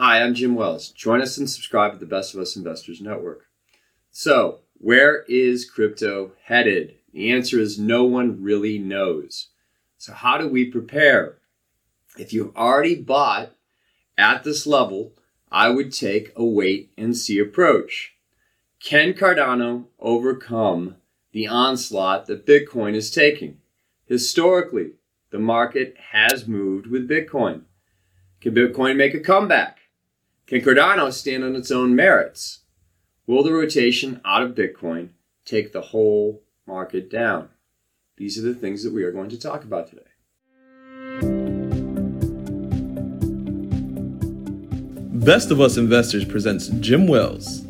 [0.00, 0.90] Hi, I'm Jim Wells.
[0.90, 3.46] Join us and subscribe to the Best of Us Investors Network.
[4.12, 6.94] So, where is crypto headed?
[7.12, 9.48] The answer is no one really knows.
[9.96, 11.38] So, how do we prepare?
[12.16, 13.56] If you've already bought
[14.16, 15.14] at this level,
[15.50, 18.14] I would take a wait and see approach.
[18.78, 20.94] Can Cardano overcome
[21.32, 23.58] the onslaught that Bitcoin is taking?
[24.06, 24.92] Historically,
[25.32, 27.62] the market has moved with Bitcoin.
[28.40, 29.78] Can Bitcoin make a comeback?
[30.48, 32.60] Can Cardano stand on its own merits?
[33.26, 35.10] Will the rotation out of Bitcoin
[35.44, 37.50] take the whole market down?
[38.16, 40.08] These are the things that we are going to talk about today.
[45.18, 47.66] Best of Us Investors presents Jim Wells.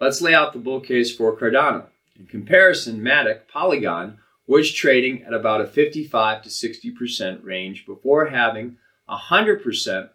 [0.00, 1.84] Let's lay out the bull case for Cardano.
[2.18, 8.76] In comparison, Matic Polygon was trading at about a 55 to 60% range before having
[9.08, 10.10] 100%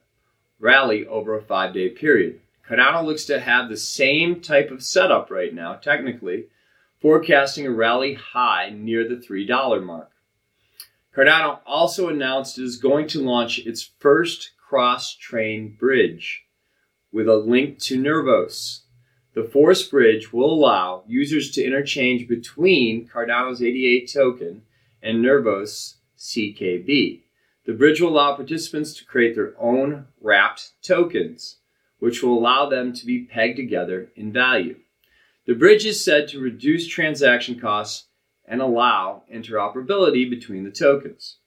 [0.59, 2.39] rally over a five day period.
[2.67, 6.45] Cardano looks to have the same type of setup right now, technically,
[7.01, 10.09] forecasting a rally high near the $3 mark.
[11.15, 16.45] Cardano also announced it is going to launch its first cross chain bridge
[17.11, 18.83] with a link to Nervos.
[19.35, 24.63] The Force Bridge will allow users to interchange between Cardano's ADA token
[25.01, 27.22] and Nervos CKB.
[27.65, 31.57] The bridge will allow participants to create their own wrapped tokens,
[31.99, 34.79] which will allow them to be pegged together in value.
[35.45, 38.07] The bridge is said to reduce transaction costs
[38.45, 41.37] and allow interoperability between the tokens.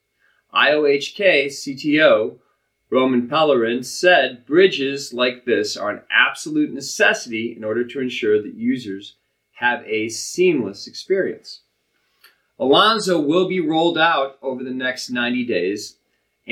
[0.55, 2.39] IOHK CTO
[2.89, 8.55] Romain Pellerin said bridges like this are an absolute necessity in order to ensure that
[8.55, 9.17] users
[9.57, 11.63] have a seamless experience.
[12.59, 15.97] Alonzo will be rolled out over the next 90 days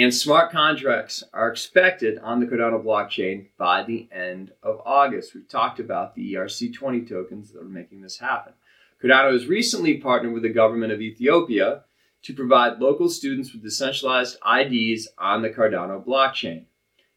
[0.02, 5.34] and smart contracts are expected on the Cardano blockchain by the end of August.
[5.34, 8.54] We've talked about the ERC20 tokens that are making this happen.
[9.02, 11.84] Cardano has recently partnered with the government of Ethiopia
[12.22, 16.64] to provide local students with decentralized IDs on the Cardano blockchain.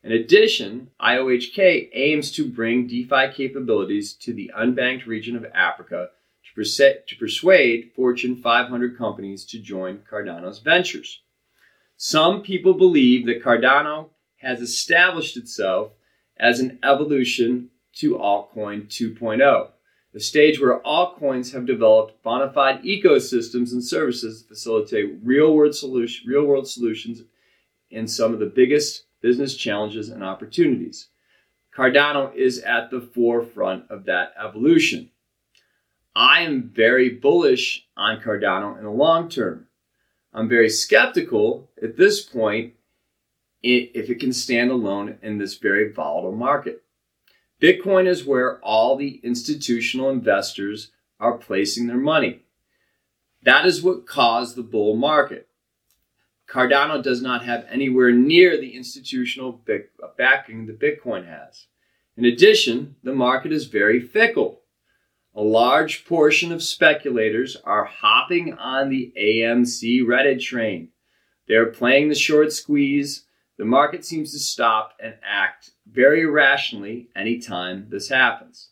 [0.04, 6.10] In addition, IOHK aims to bring DeFi capabilities to the unbanked region of Africa
[6.56, 11.22] to, persuade Fortune 500 companies to join Cardano's ventures.
[12.00, 15.94] Some people believe that Cardano has established itself
[16.40, 19.70] as an evolution to altcoin 2.0,
[20.14, 25.74] the stage where altcoins have developed bona fide ecosystems and services to facilitate real world,
[25.74, 27.24] solution, real world solutions
[27.90, 31.08] in some of the biggest business challenges and opportunities.
[31.76, 35.10] Cardano is at the forefront of that evolution.
[36.16, 39.67] I am very bullish on Cardano in the long term.
[40.38, 42.76] I'm very skeptical at this point
[43.64, 46.84] if it can stand alone in this very volatile market.
[47.60, 52.44] Bitcoin is where all the institutional investors are placing their money.
[53.42, 55.48] That is what caused the bull market.
[56.48, 59.60] Cardano does not have anywhere near the institutional
[60.20, 61.66] backing that Bitcoin has.
[62.16, 64.62] In addition, the market is very fickle.
[65.38, 70.90] A large portion of speculators are hopping on the AMC Reddit train.
[71.48, 73.26] They're playing the short squeeze.
[73.60, 78.70] The market seems to stop and act very irrationally anytime this happens.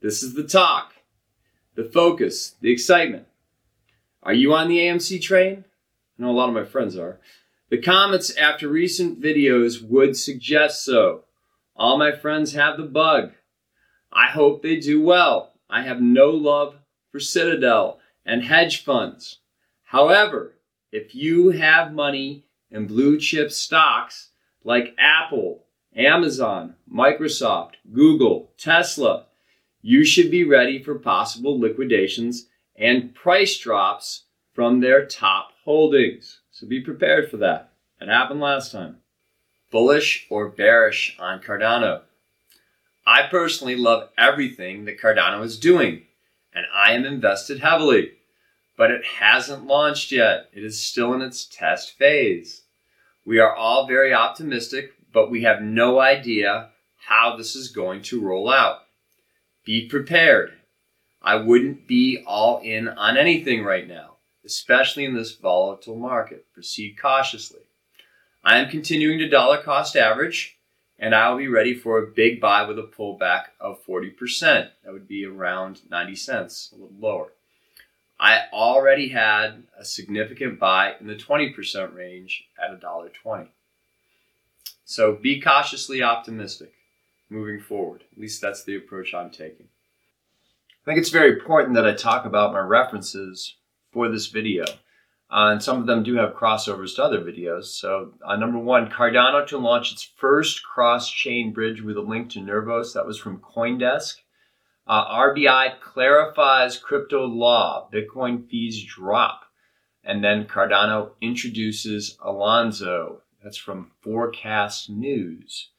[0.00, 0.92] This is the talk,
[1.76, 3.28] the focus, the excitement.
[4.24, 5.64] Are you on the AMC train?
[6.18, 7.20] I know a lot of my friends are.
[7.70, 11.26] The comments after recent videos would suggest so.
[11.76, 13.34] All my friends have the bug.
[14.12, 15.51] I hope they do well.
[15.72, 16.76] I have no love
[17.10, 19.38] for Citadel and hedge funds.
[19.84, 20.58] However,
[20.92, 25.64] if you have money in blue chip stocks like Apple,
[25.96, 29.24] Amazon, Microsoft, Google, Tesla,
[29.80, 36.40] you should be ready for possible liquidations and price drops from their top holdings.
[36.50, 37.72] So be prepared for that.
[37.98, 38.98] It happened last time.
[39.70, 42.02] Bullish or bearish on Cardano?
[43.06, 46.02] I personally love everything that Cardano is doing,
[46.54, 48.12] and I am invested heavily.
[48.76, 50.48] But it hasn't launched yet.
[50.52, 52.62] It is still in its test phase.
[53.24, 56.70] We are all very optimistic, but we have no idea
[57.06, 58.78] how this is going to roll out.
[59.64, 60.54] Be prepared.
[61.20, 66.46] I wouldn't be all in on anything right now, especially in this volatile market.
[66.52, 67.60] Proceed cautiously.
[68.44, 70.56] I am continuing to dollar cost average
[71.02, 74.70] and I'll be ready for a big buy with a pullback of 40%.
[74.84, 77.32] That would be around 90 cents, a little lower.
[78.20, 83.48] I already had a significant buy in the 20% range at $1.20.
[84.84, 86.72] So be cautiously optimistic
[87.28, 88.04] moving forward.
[88.12, 89.66] At least that's the approach I'm taking.
[89.66, 93.56] I think it's very important that I talk about my references
[93.90, 94.66] for this video.
[95.32, 97.64] Uh, and some of them do have crossovers to other videos.
[97.64, 102.28] So, uh, number one, Cardano to launch its first cross chain bridge with a link
[102.30, 102.92] to Nervos.
[102.92, 104.16] That was from Coindesk.
[104.86, 107.88] Uh, RBI clarifies crypto law.
[107.90, 109.44] Bitcoin fees drop.
[110.04, 113.22] And then Cardano introduces Alonzo.
[113.42, 115.70] That's from Forecast News.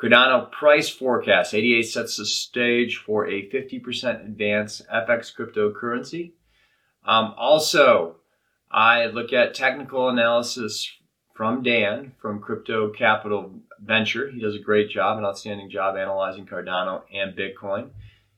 [0.00, 6.32] Cardano price forecast ADA sets the stage for a 50% advance FX cryptocurrency.
[7.04, 8.16] Um, also,
[8.72, 10.90] I look at technical analysis
[11.34, 14.30] from Dan from Crypto Capital Venture.
[14.30, 17.90] He does a great job, an outstanding job analyzing Cardano and Bitcoin.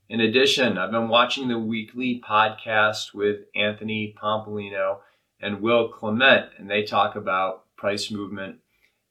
[0.09, 4.99] In addition, I've been watching the weekly podcast with Anthony Pompliano
[5.41, 8.57] and Will Clemente, and they talk about price movement.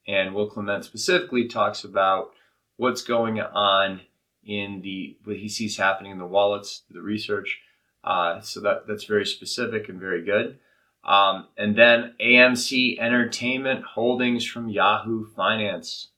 [0.05, 2.31] And Will Clemente specifically talks about
[2.75, 4.01] what's going on
[4.43, 7.61] in the what he sees happening in the wallets, the research.
[8.03, 10.59] Uh, so that that's very specific and very good.
[11.03, 16.09] Um, and then AMC Entertainment Holdings from Yahoo Finance.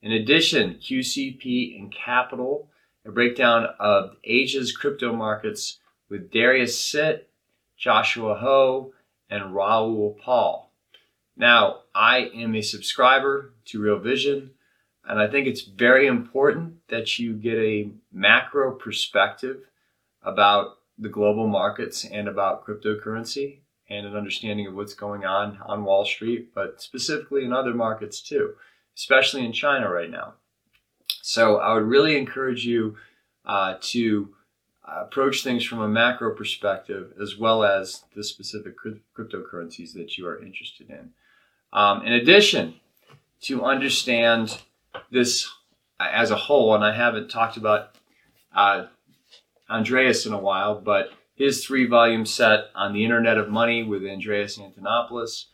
[0.00, 2.68] In addition, QCP and Capital,
[3.04, 7.28] a breakdown of Asia's crypto markets with Darius Sit,
[7.76, 8.92] Joshua Ho,
[9.28, 10.70] and Raoul Pal.
[11.36, 14.50] Now, I am a subscriber to Real Vision,
[15.04, 19.62] and I think it's very important that you get a macro perspective
[20.22, 25.84] about the global markets and about cryptocurrency and an understanding of what's going on on
[25.84, 28.54] Wall Street, but specifically in other markets too,
[28.96, 30.34] especially in China right now.
[31.22, 32.96] So I would really encourage you
[33.44, 34.34] uh, to
[34.84, 38.74] approach things from a macro perspective as well as the specific
[39.16, 41.10] cryptocurrencies that you are interested in.
[41.72, 42.74] Um, in addition,
[43.42, 44.58] to understand
[45.10, 45.48] this
[46.00, 47.96] as a whole, and I haven't talked about
[48.54, 48.86] uh,
[49.70, 54.04] Andreas in a while, but his three volume set on the Internet of Money with
[54.04, 55.46] Andreas Antonopoulos.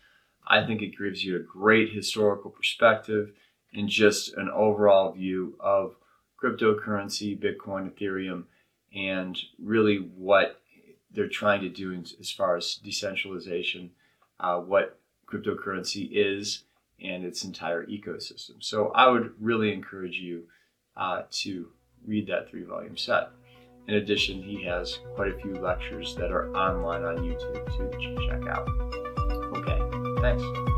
[0.46, 3.32] I think it gives you a great historical perspective
[3.72, 5.96] and just an overall view of
[6.42, 8.44] cryptocurrency, Bitcoin, Ethereum,
[8.94, 10.60] and really what
[11.10, 13.90] they're trying to do as far as decentralization,
[14.40, 16.64] uh, what cryptocurrency is,
[17.02, 18.54] and its entire ecosystem.
[18.60, 20.44] So I would really encourage you
[20.96, 21.68] uh, to
[22.06, 23.30] read that three volume set.
[23.88, 28.46] In addition, he has quite a few lectures that are online on YouTube to check
[28.46, 28.68] out.
[29.56, 30.77] Okay, thanks.